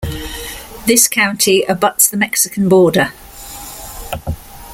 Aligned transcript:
This 0.87 1.07
county 1.07 1.61
abuts 1.61 2.09
the 2.09 2.17
Mexican 2.17 2.67
border. 2.67 3.13